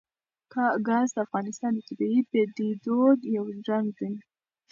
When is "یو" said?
3.35-3.45